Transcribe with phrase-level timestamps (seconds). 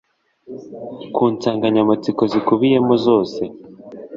[1.13, 3.41] ku nsanganyamatsiko zikubiyemo zose